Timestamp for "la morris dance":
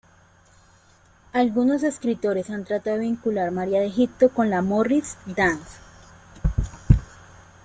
4.49-5.77